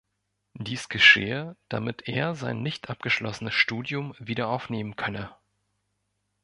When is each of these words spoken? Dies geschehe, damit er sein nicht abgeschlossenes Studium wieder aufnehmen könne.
Dies 0.55 0.89
geschehe, 0.89 1.55
damit 1.69 2.07
er 2.07 2.33
sein 2.33 2.63
nicht 2.63 2.89
abgeschlossenes 2.89 3.53
Studium 3.53 4.15
wieder 4.17 4.47
aufnehmen 4.47 4.95
könne. 4.95 5.29